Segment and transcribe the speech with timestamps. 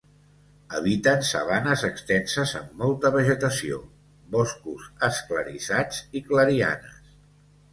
[0.77, 3.77] Habiten sabanes extenses amb molta vegetació,
[4.37, 7.17] boscos esclarissats i clarianes.